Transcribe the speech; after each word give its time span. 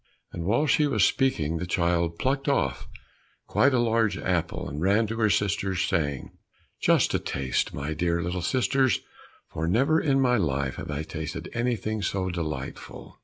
And 0.33 0.45
while 0.45 0.65
she 0.65 0.87
was 0.87 1.05
speaking, 1.05 1.57
the 1.57 1.67
child 1.67 2.17
plucked 2.17 2.49
off 2.49 2.87
quite 3.45 3.71
a 3.71 3.77
large 3.77 4.17
apple, 4.17 4.67
and 4.67 4.81
ran 4.81 5.05
to 5.05 5.17
her 5.19 5.29
sisters, 5.29 5.83
saying, 5.83 6.31
"Just 6.81 7.11
taste, 7.23 7.71
my 7.71 7.93
dear 7.93 8.19
little 8.23 8.41
sisters, 8.41 9.01
for 9.51 9.67
never 9.67 9.99
in 10.01 10.19
my 10.19 10.37
life 10.37 10.77
have 10.77 10.89
I 10.89 11.03
tasted 11.03 11.51
anything 11.53 12.01
so 12.01 12.31
delightful." 12.31 13.19